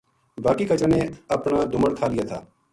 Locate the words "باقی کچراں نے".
0.43-0.99